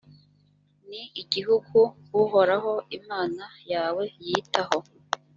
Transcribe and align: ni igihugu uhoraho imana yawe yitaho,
ni 0.89 1.01
igihugu 1.21 1.79
uhoraho 2.21 2.73
imana 2.97 3.43
yawe 3.71 4.03
yitaho, 4.25 4.77